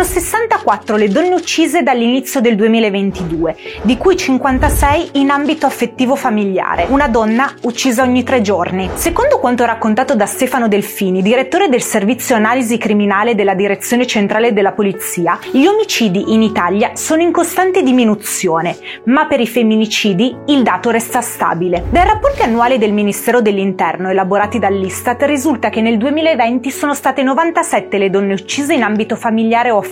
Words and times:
Sono 0.00 0.12
64 0.14 0.96
le 0.96 1.08
donne 1.08 1.34
uccise 1.34 1.82
dall'inizio 1.82 2.40
del 2.40 2.56
2022, 2.56 3.56
di 3.82 3.98
cui 3.98 4.16
56 4.16 5.10
in 5.14 5.28
ambito 5.28 5.66
affettivo 5.66 6.16
familiare, 6.16 6.86
una 6.88 7.06
donna 7.06 7.52
uccisa 7.64 8.02
ogni 8.02 8.22
tre 8.22 8.40
giorni. 8.40 8.88
Secondo 8.94 9.38
quanto 9.38 9.66
raccontato 9.66 10.14
da 10.14 10.24
Stefano 10.24 10.68
Delfini, 10.68 11.20
direttore 11.20 11.68
del 11.68 11.82
servizio 11.82 12.34
analisi 12.34 12.78
criminale 12.78 13.34
della 13.34 13.52
Direzione 13.52 14.06
Centrale 14.06 14.54
della 14.54 14.72
Polizia, 14.72 15.38
gli 15.52 15.66
omicidi 15.66 16.32
in 16.32 16.40
Italia 16.40 16.92
sono 16.94 17.20
in 17.20 17.30
costante 17.30 17.82
diminuzione, 17.82 18.78
ma 19.04 19.26
per 19.26 19.40
i 19.40 19.46
femminicidi 19.46 20.34
il 20.46 20.62
dato 20.62 20.88
resta 20.88 21.20
stabile. 21.20 21.84
Dai 21.90 22.06
rapporti 22.06 22.40
annuali 22.40 22.78
del 22.78 22.94
Ministero 22.94 23.42
dell'Interno 23.42 24.08
elaborati 24.08 24.58
dall'Istat 24.58 25.24
risulta 25.24 25.68
che 25.68 25.82
nel 25.82 25.98
2020 25.98 26.70
sono 26.70 26.94
state 26.94 27.22
97 27.22 27.98
le 27.98 28.08
donne 28.08 28.32
uccise 28.32 28.72
in 28.72 28.82
ambito 28.82 29.14
familiare 29.14 29.68
o 29.70 29.76
affettivo, 29.76 29.88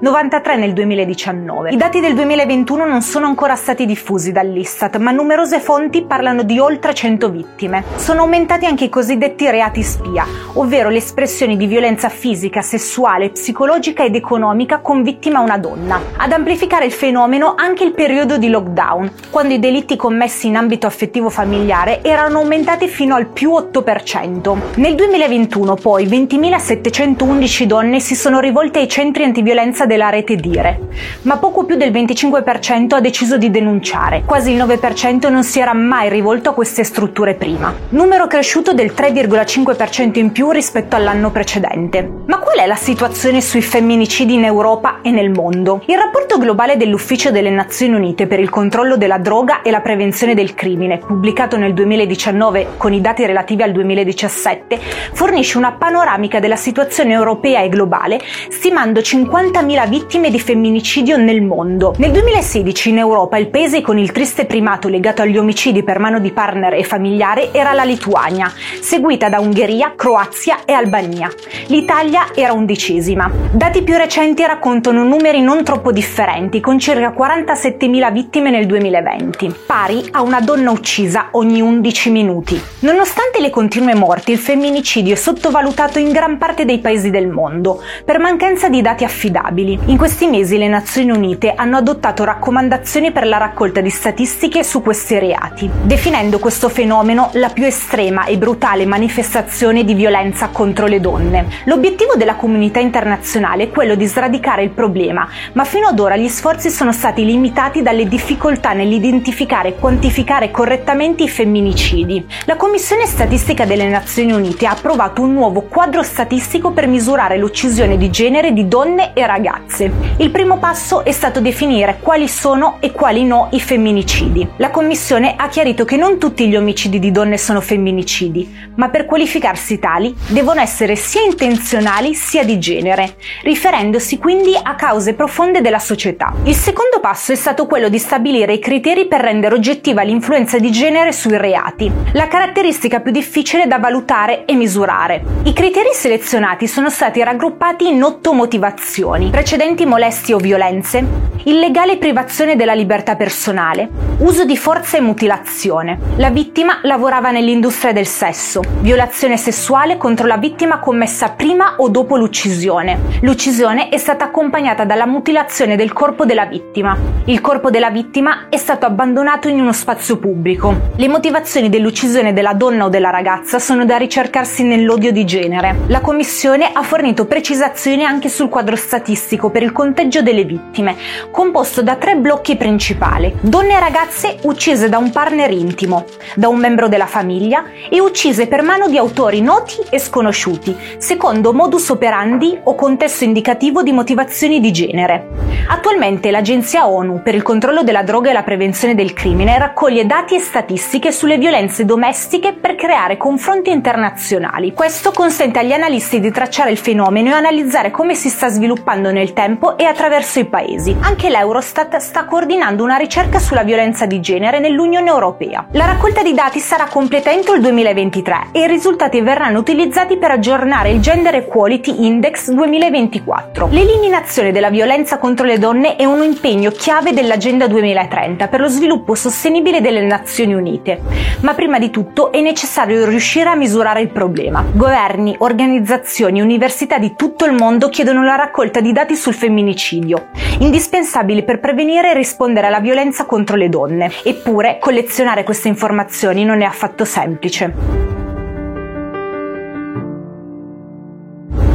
93 0.00 0.56
nel 0.56 0.72
2019. 0.72 1.70
I 1.70 1.76
dati 1.76 2.00
del 2.00 2.14
2021 2.14 2.84
non 2.86 3.02
sono 3.02 3.26
ancora 3.26 3.54
stati 3.54 3.86
diffusi 3.86 4.32
dall'Istat, 4.32 4.96
ma 4.98 5.10
numerose 5.10 5.60
fonti 5.60 6.04
parlano 6.04 6.42
di 6.42 6.58
oltre 6.58 6.94
100 6.94 7.30
vittime. 7.30 7.84
Sono 7.96 8.22
aumentati 8.22 8.66
anche 8.66 8.84
i 8.84 8.88
cosiddetti 8.88 9.48
reati 9.50 9.82
spia, 9.82 10.26
ovvero 10.54 10.88
le 10.88 10.98
espressioni 10.98 11.56
di 11.56 11.66
violenza 11.66 12.08
fisica, 12.08 12.62
sessuale, 12.62 13.30
psicologica 13.30 14.04
ed 14.04 14.14
economica 14.14 14.78
con 14.78 15.02
vittima 15.02 15.40
una 15.40 15.58
donna. 15.58 16.00
Ad 16.16 16.32
amplificare 16.32 16.86
il 16.86 16.92
fenomeno 16.92 17.54
anche 17.56 17.84
il 17.84 17.92
periodo 17.92 18.38
di 18.38 18.48
lockdown, 18.48 19.12
quando 19.30 19.54
i 19.54 19.58
delitti 19.58 19.96
commessi 19.96 20.48
in 20.48 20.56
ambito 20.56 20.86
affettivo 20.86 21.30
familiare 21.30 22.02
erano 22.02 22.38
aumentati 22.38 22.88
fino 22.88 23.14
al 23.14 23.26
più 23.26 23.52
8%. 23.52 24.58
Nel 24.76 24.94
2021 24.94 25.74
poi 25.76 26.06
20.711 26.06 27.64
donne 27.64 28.00
si 28.00 28.14
sono 28.14 28.40
rivolte 28.40 28.80
ai 28.80 28.88
centri 28.96 29.24
antiviolenza 29.24 29.84
della 29.84 30.08
rete 30.08 30.36
Dire, 30.36 30.88
ma 31.22 31.36
poco 31.36 31.66
più 31.66 31.76
del 31.76 31.92
25% 31.92 32.94
ha 32.94 33.00
deciso 33.00 33.36
di 33.36 33.50
denunciare. 33.50 34.22
Quasi 34.24 34.52
il 34.52 34.56
9% 34.56 35.30
non 35.30 35.44
si 35.44 35.60
era 35.60 35.74
mai 35.74 36.08
rivolto 36.08 36.48
a 36.48 36.54
queste 36.54 36.82
strutture 36.82 37.34
prima. 37.34 37.74
Numero 37.90 38.26
cresciuto 38.26 38.72
del 38.72 38.94
3,5% 38.96 40.18
in 40.18 40.32
più 40.32 40.50
rispetto 40.50 40.96
all'anno 40.96 41.30
precedente. 41.30 42.10
Ma 42.24 42.38
qual 42.38 42.58
è 42.58 42.66
la 42.66 42.74
situazione 42.74 43.42
sui 43.42 43.60
femminicidi 43.60 44.32
in 44.32 44.44
Europa 44.44 45.00
e 45.02 45.10
nel 45.10 45.28
mondo? 45.28 45.82
Il 45.88 45.98
rapporto 45.98 46.38
globale 46.38 46.78
dell'Ufficio 46.78 47.30
delle 47.30 47.50
Nazioni 47.50 47.96
Unite 47.96 48.26
per 48.26 48.40
il 48.40 48.48
controllo 48.48 48.96
della 48.96 49.18
droga 49.18 49.60
e 49.60 49.70
la 49.70 49.80
prevenzione 49.80 50.32
del 50.32 50.54
crimine, 50.54 50.96
pubblicato 50.96 51.58
nel 51.58 51.74
2019 51.74 52.68
con 52.78 52.94
i 52.94 53.02
dati 53.02 53.26
relativi 53.26 53.62
al 53.62 53.72
2017, 53.72 54.78
fornisce 55.12 55.58
una 55.58 55.72
panoramica 55.72 56.40
della 56.40 56.56
situazione 56.56 57.12
europea 57.12 57.60
e 57.60 57.68
globale, 57.68 58.20
stimando 58.48 58.84
50.000 58.92 59.88
vittime 59.88 60.30
di 60.30 60.38
femminicidio 60.38 61.16
nel 61.16 61.42
mondo. 61.42 61.94
Nel 61.98 62.10
2016 62.10 62.90
in 62.90 62.98
Europa 62.98 63.36
il 63.36 63.48
paese 63.48 63.80
con 63.80 63.98
il 63.98 64.12
triste 64.12 64.44
primato 64.44 64.88
legato 64.88 65.22
agli 65.22 65.36
omicidi 65.36 65.82
per 65.82 65.98
mano 65.98 66.20
di 66.20 66.32
partner 66.32 66.74
e 66.74 66.84
familiare 66.84 67.52
era 67.52 67.72
la 67.72 67.84
Lituania, 67.84 68.52
seguita 68.80 69.28
da 69.28 69.40
Ungheria, 69.40 69.94
Croazia 69.96 70.64
e 70.64 70.72
Albania. 70.72 71.30
L'Italia 71.66 72.28
era 72.34 72.52
undicesima. 72.52 73.30
Dati 73.50 73.82
più 73.82 73.96
recenti 73.96 74.44
raccontano 74.44 75.04
numeri 75.04 75.40
non 75.40 75.64
troppo 75.64 75.92
differenti, 75.92 76.60
con 76.60 76.78
circa 76.78 77.14
47.000 77.16 78.12
vittime 78.12 78.50
nel 78.50 78.66
2020, 78.66 79.54
pari 79.66 80.06
a 80.12 80.22
una 80.22 80.40
donna 80.40 80.70
uccisa 80.70 81.28
ogni 81.32 81.60
11 81.60 82.10
minuti. 82.10 82.60
Nonostante 82.80 83.40
le 83.40 83.50
continue 83.50 83.94
morti, 83.94 84.32
il 84.32 84.38
femminicidio 84.38 85.14
è 85.14 85.16
sottovalutato 85.16 85.98
in 85.98 86.12
gran 86.12 86.38
parte 86.38 86.64
dei 86.64 86.78
paesi 86.78 87.10
del 87.10 87.28
mondo, 87.28 87.82
per 88.04 88.18
mancanza 88.18 88.68
di 88.68 88.75
dati 88.82 89.04
affidabili. 89.04 89.78
In 89.86 89.96
questi 89.96 90.26
mesi 90.26 90.58
le 90.58 90.68
Nazioni 90.68 91.10
Unite 91.10 91.52
hanno 91.54 91.76
adottato 91.76 92.24
raccomandazioni 92.24 93.12
per 93.12 93.26
la 93.26 93.36
raccolta 93.36 93.80
di 93.80 93.90
statistiche 93.90 94.64
su 94.64 94.82
questi 94.82 95.18
reati, 95.18 95.68
definendo 95.82 96.38
questo 96.38 96.68
fenomeno 96.68 97.30
la 97.34 97.48
più 97.48 97.64
estrema 97.64 98.24
e 98.24 98.38
brutale 98.38 98.86
manifestazione 98.86 99.84
di 99.84 99.94
violenza 99.94 100.48
contro 100.48 100.86
le 100.86 101.00
donne. 101.00 101.46
L'obiettivo 101.64 102.14
della 102.16 102.34
comunità 102.34 102.78
internazionale 102.78 103.64
è 103.64 103.70
quello 103.70 103.94
di 103.94 104.06
sradicare 104.06 104.62
il 104.62 104.70
problema, 104.70 105.28
ma 105.52 105.64
fino 105.64 105.88
ad 105.88 105.98
ora 105.98 106.16
gli 106.16 106.28
sforzi 106.28 106.70
sono 106.70 106.92
stati 106.92 107.24
limitati 107.24 107.82
dalle 107.82 108.06
difficoltà 108.06 108.72
nell'identificare 108.72 109.68
e 109.68 109.74
quantificare 109.76 110.50
correttamente 110.50 111.22
i 111.22 111.28
femminicidi. 111.28 112.24
La 112.44 112.56
Commissione 112.56 113.06
Statistica 113.06 113.64
delle 113.64 113.88
Nazioni 113.88 114.32
Unite 114.32 114.66
ha 114.66 114.72
approvato 114.72 115.22
un 115.22 115.32
nuovo 115.32 115.62
quadro 115.62 116.02
statistico 116.02 116.70
per 116.70 116.86
misurare 116.86 117.38
l'uccisione 117.38 117.96
di 117.96 118.10
genere 118.10 118.52
di 118.56 118.68
donne 118.68 119.12
e 119.12 119.26
ragazze. 119.26 119.92
Il 120.16 120.30
primo 120.30 120.56
passo 120.56 121.04
è 121.04 121.12
stato 121.12 121.42
definire 121.42 121.98
quali 122.00 122.26
sono 122.26 122.78
e 122.80 122.90
quali 122.90 123.22
no 123.22 123.48
i 123.50 123.60
femminicidi. 123.60 124.48
La 124.56 124.70
Commissione 124.70 125.34
ha 125.36 125.46
chiarito 125.48 125.84
che 125.84 125.98
non 125.98 126.16
tutti 126.16 126.48
gli 126.48 126.56
omicidi 126.56 126.98
di 126.98 127.10
donne 127.10 127.36
sono 127.36 127.60
femminicidi, 127.60 128.70
ma 128.76 128.88
per 128.88 129.04
qualificarsi 129.04 129.78
tali 129.78 130.16
devono 130.28 130.62
essere 130.62 130.96
sia 130.96 131.20
intenzionali 131.20 132.14
sia 132.14 132.44
di 132.44 132.58
genere, 132.58 133.16
riferendosi 133.42 134.16
quindi 134.16 134.58
a 134.60 134.74
cause 134.74 135.12
profonde 135.12 135.60
della 135.60 135.78
società. 135.78 136.32
Il 136.44 136.54
secondo 136.54 136.98
passo 136.98 137.32
è 137.32 137.36
stato 137.36 137.66
quello 137.66 137.90
di 137.90 137.98
stabilire 137.98 138.54
i 138.54 138.58
criteri 138.58 139.06
per 139.06 139.20
rendere 139.20 139.54
oggettiva 139.54 140.00
l'influenza 140.00 140.58
di 140.58 140.70
genere 140.70 141.12
sui 141.12 141.36
reati, 141.36 141.92
la 142.14 142.26
caratteristica 142.26 143.00
più 143.00 143.12
difficile 143.12 143.66
da 143.66 143.78
valutare 143.78 144.46
e 144.46 144.54
misurare. 144.54 145.22
I 145.42 145.52
criteri 145.52 145.90
selezionati 145.92 146.66
sono 146.66 146.88
stati 146.88 147.22
raggruppati 147.22 147.86
in 147.86 148.02
otto 148.02 148.32
motivazioni: 148.46 149.30
precedenti 149.30 149.84
molestie 149.84 150.34
o 150.34 150.38
violenze, 150.38 151.04
illegale 151.44 151.96
privazione 151.96 152.54
della 152.54 152.74
libertà 152.74 153.16
personale, 153.16 153.88
uso 154.18 154.44
di 154.44 154.56
forza 154.56 154.96
e 154.96 155.00
mutilazione, 155.00 155.98
la 156.16 156.30
vittima 156.30 156.78
lavorava 156.82 157.32
nell'industria 157.32 157.92
del 157.92 158.06
sesso, 158.06 158.62
violazione 158.80 159.36
sessuale 159.36 159.96
contro 159.96 160.26
la 160.26 160.36
vittima 160.36 160.78
commessa 160.78 161.30
prima 161.30 161.74
o 161.78 161.88
dopo 161.88 162.16
l'uccisione. 162.16 163.18
L'uccisione 163.22 163.88
è 163.88 163.98
stata 163.98 164.26
accompagnata 164.26 164.84
dalla 164.84 165.06
mutilazione 165.06 165.74
del 165.76 165.92
corpo 165.92 166.24
della 166.24 166.46
vittima. 166.46 166.96
Il 167.24 167.40
corpo 167.40 167.70
della 167.70 167.90
vittima 167.90 168.46
è 168.48 168.56
stato 168.56 168.86
abbandonato 168.86 169.48
in 169.48 169.60
uno 169.60 169.72
spazio 169.72 170.18
pubblico. 170.18 170.92
Le 170.94 171.08
motivazioni 171.08 171.68
dell'uccisione 171.68 172.32
della 172.32 172.54
donna 172.54 172.84
o 172.84 172.88
della 172.88 173.10
ragazza 173.10 173.58
sono 173.58 173.84
da 173.84 173.96
ricercarsi 173.96 174.62
nell'odio 174.62 175.10
di 175.10 175.24
genere. 175.24 175.76
La 175.88 176.00
Commissione 176.00 176.70
ha 176.72 176.82
fornito 176.82 177.26
precisazioni 177.26 178.04
anche 178.04 178.28
sul 178.36 178.50
quadro 178.50 178.76
statistico 178.76 179.48
per 179.48 179.62
il 179.62 179.72
conteggio 179.72 180.20
delle 180.20 180.44
vittime, 180.44 180.94
composto 181.30 181.82
da 181.82 181.96
tre 181.96 182.16
blocchi 182.16 182.56
principali. 182.56 183.34
Donne 183.40 183.76
e 183.76 183.80
ragazze 183.80 184.36
uccise 184.42 184.90
da 184.90 184.98
un 184.98 185.10
partner 185.10 185.50
intimo, 185.50 186.04
da 186.34 186.48
un 186.48 186.58
membro 186.58 186.86
della 186.86 187.06
famiglia 187.06 187.64
e 187.88 187.98
uccise 187.98 188.46
per 188.46 188.60
mano 188.60 188.88
di 188.88 188.98
autori 188.98 189.40
noti 189.40 189.76
e 189.88 189.98
sconosciuti, 189.98 190.76
secondo 190.98 191.54
modus 191.54 191.88
operandi 191.88 192.58
o 192.64 192.74
contesto 192.74 193.24
indicativo 193.24 193.82
di 193.82 193.92
motivazioni 193.92 194.60
di 194.60 194.70
genere. 194.70 195.28
Attualmente 195.68 196.30
l'Agenzia 196.30 196.86
ONU 196.86 197.22
per 197.22 197.34
il 197.34 197.42
controllo 197.42 197.82
della 197.82 198.02
droga 198.02 198.28
e 198.28 198.34
la 198.34 198.42
prevenzione 198.42 198.94
del 198.94 199.14
crimine 199.14 199.58
raccoglie 199.58 200.04
dati 200.04 200.34
e 200.34 200.40
statistiche 200.40 201.10
sulle 201.10 201.38
violenze 201.38 201.86
domestiche 201.86 202.52
per 202.52 202.74
creare 202.74 203.16
confronti 203.16 203.70
internazionali. 203.70 204.74
Questo 204.74 205.10
consente 205.10 205.58
agli 205.58 205.72
analisti 205.72 206.20
di 206.20 206.30
tracciare 206.30 206.70
il 206.70 206.76
fenomeno 206.76 207.30
e 207.30 207.32
analizzare 207.32 207.90
come 207.90 208.14
si 208.14 208.25
sta 208.28 208.48
sviluppando 208.48 209.10
nel 209.10 209.32
tempo 209.32 209.76
e 209.76 209.84
attraverso 209.84 210.38
i 210.38 210.46
paesi. 210.46 210.96
Anche 211.00 211.28
l'Eurostat 211.28 211.96
sta 211.96 212.24
coordinando 212.24 212.82
una 212.82 212.96
ricerca 212.96 213.38
sulla 213.38 213.62
violenza 213.62 214.06
di 214.06 214.20
genere 214.20 214.58
nell'Unione 214.58 215.08
Europea. 215.08 215.66
La 215.72 215.86
raccolta 215.86 216.22
di 216.22 216.34
dati 216.34 216.58
sarà 216.58 216.86
completa 216.90 217.30
entro 217.30 217.54
il 217.54 217.60
2023 217.60 218.48
e 218.52 218.60
i 218.60 218.66
risultati 218.66 219.20
verranno 219.20 219.58
utilizzati 219.58 220.16
per 220.16 220.30
aggiornare 220.30 220.90
il 220.90 221.00
Gender 221.00 221.34
Equality 221.34 222.04
Index 222.06 222.50
2024. 222.50 223.68
L'eliminazione 223.70 224.52
della 224.52 224.70
violenza 224.70 225.18
contro 225.18 225.46
le 225.46 225.58
donne 225.58 225.96
è 225.96 226.04
un 226.04 226.22
impegno 226.22 226.70
chiave 226.70 227.12
dell'Agenda 227.12 227.66
2030 227.66 228.48
per 228.48 228.60
lo 228.60 228.68
sviluppo 228.68 229.14
sostenibile 229.14 229.80
delle 229.80 230.02
Nazioni 230.02 230.54
Unite. 230.54 231.00
Ma 231.40 231.54
prima 231.54 231.78
di 231.78 231.90
tutto 231.90 232.32
è 232.32 232.40
necessario 232.40 233.06
riuscire 233.06 233.48
a 233.48 233.54
misurare 233.54 234.00
il 234.00 234.08
problema. 234.08 234.64
Governi, 234.72 235.34
organizzazioni, 235.38 236.40
università 236.40 236.98
di 236.98 237.14
tutto 237.14 237.44
il 237.44 237.52
mondo 237.52 237.88
chiedono 237.88 238.15
la 238.24 238.36
raccolta 238.36 238.80
di 238.80 238.92
dati 238.92 239.16
sul 239.16 239.34
femminicidio, 239.34 240.28
indispensabile 240.60 241.42
per 241.42 241.60
prevenire 241.60 242.10
e 242.10 242.14
rispondere 242.14 242.66
alla 242.66 242.80
violenza 242.80 243.24
contro 243.24 243.56
le 243.56 243.68
donne. 243.68 244.10
Eppure, 244.24 244.78
collezionare 244.80 245.44
queste 245.44 245.68
informazioni 245.68 246.44
non 246.44 246.60
è 246.60 246.64
affatto 246.64 247.04
semplice. 247.04 247.72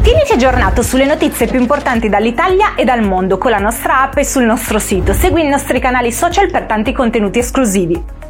Tieniti 0.01 0.33
aggiornato 0.33 0.81
sulle 0.81 1.05
notizie 1.05 1.45
più 1.45 1.59
importanti 1.59 2.09
dall'Italia 2.09 2.75
e 2.75 2.83
dal 2.83 3.03
mondo 3.03 3.37
con 3.37 3.51
la 3.51 3.59
nostra 3.59 4.01
app 4.01 4.17
e 4.17 4.23
sul 4.23 4.43
nostro 4.43 4.79
sito. 4.79 5.13
Segui 5.13 5.45
i 5.45 5.49
nostri 5.49 5.79
canali 5.79 6.11
social 6.11 6.49
per 6.49 6.63
tanti 6.63 6.91
contenuti 6.91 7.39
esclusivi. 7.39 8.20